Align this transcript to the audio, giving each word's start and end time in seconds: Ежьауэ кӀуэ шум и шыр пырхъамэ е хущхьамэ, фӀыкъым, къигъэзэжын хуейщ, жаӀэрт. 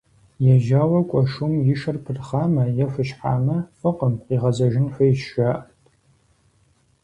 Ежьауэ 0.53 0.99
кӀуэ 1.09 1.21
шум 1.31 1.53
и 1.73 1.75
шыр 1.79 1.97
пырхъамэ 2.03 2.63
е 2.83 2.85
хущхьамэ, 2.91 3.57
фӀыкъым, 3.79 4.13
къигъэзэжын 4.25 4.87
хуейщ, 4.93 5.19
жаӀэрт. 5.33 5.83